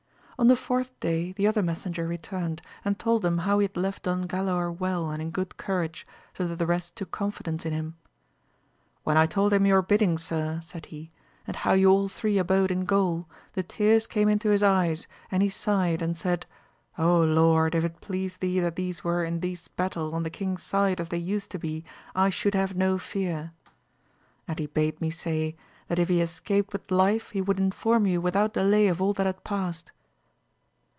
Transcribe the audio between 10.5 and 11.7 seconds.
said he, and